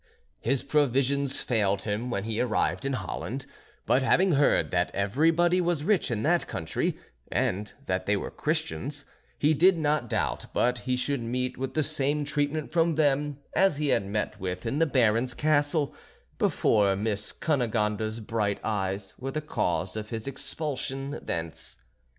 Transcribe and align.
His 0.39 0.63
provisions 0.63 1.43
failed 1.43 1.83
him 1.83 2.09
when 2.09 2.23
he 2.23 2.41
arrived 2.41 2.85
in 2.85 2.93
Holland; 2.93 3.45
but 3.85 4.01
having 4.01 4.31
heard 4.31 4.71
that 4.71 4.89
everybody 4.95 5.61
was 5.61 5.83
rich 5.83 6.09
in 6.09 6.23
that 6.23 6.47
country, 6.47 6.97
and 7.31 7.71
that 7.85 8.07
they 8.07 8.17
were 8.17 8.31
Christians, 8.31 9.05
he 9.37 9.53
did 9.53 9.77
not 9.77 10.09
doubt 10.09 10.47
but 10.55 10.79
he 10.89 10.95
should 10.95 11.21
meet 11.21 11.55
with 11.55 11.75
the 11.75 11.83
same 11.83 12.25
treatment 12.25 12.71
from 12.71 12.95
them 12.95 13.37
as 13.53 13.77
he 13.77 13.89
had 13.89 14.07
met 14.07 14.39
with 14.39 14.65
in 14.65 14.79
the 14.79 14.87
Baron's 14.87 15.35
castle, 15.35 15.93
before 16.39 16.95
Miss 16.95 17.31
Cunegonde's 17.31 18.21
bright 18.21 18.59
eyes 18.63 19.13
were 19.19 19.29
the 19.29 19.39
cause 19.39 19.95
of 19.95 20.09
his 20.09 20.25
expulsion 20.25 21.19
thence. 21.21 21.77